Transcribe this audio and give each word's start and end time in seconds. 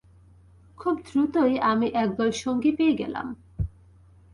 খুব 0.77 0.95
দ্রুতই, 1.07 1.53
আমি 1.61 1.87
একদল 1.95 2.29
সঙ্গী 2.43 2.71
পেয়ে 2.71 2.93
গেলাম। 2.97 3.27